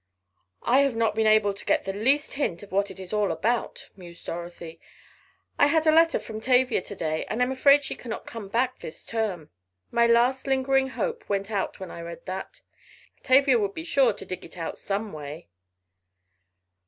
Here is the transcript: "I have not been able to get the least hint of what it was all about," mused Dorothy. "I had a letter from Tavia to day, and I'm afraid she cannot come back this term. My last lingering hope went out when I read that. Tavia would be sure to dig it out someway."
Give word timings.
"I 0.63 0.79
have 0.79 0.95
not 0.95 1.13
been 1.13 1.27
able 1.27 1.53
to 1.53 1.63
get 1.63 1.83
the 1.83 1.93
least 1.93 2.33
hint 2.33 2.63
of 2.63 2.71
what 2.71 2.89
it 2.89 2.99
was 2.99 3.13
all 3.13 3.31
about," 3.31 3.87
mused 3.95 4.25
Dorothy. 4.25 4.81
"I 5.59 5.67
had 5.67 5.85
a 5.85 5.91
letter 5.91 6.17
from 6.17 6.41
Tavia 6.41 6.81
to 6.81 6.95
day, 6.95 7.23
and 7.25 7.39
I'm 7.39 7.51
afraid 7.51 7.83
she 7.83 7.93
cannot 7.93 8.25
come 8.25 8.47
back 8.47 8.79
this 8.79 9.05
term. 9.05 9.51
My 9.91 10.07
last 10.07 10.47
lingering 10.47 10.87
hope 10.89 11.29
went 11.29 11.51
out 11.51 11.79
when 11.79 11.91
I 11.91 12.01
read 12.01 12.25
that. 12.25 12.61
Tavia 13.21 13.59
would 13.59 13.75
be 13.75 13.83
sure 13.83 14.11
to 14.11 14.25
dig 14.25 14.43
it 14.43 14.57
out 14.57 14.79
someway." 14.79 15.49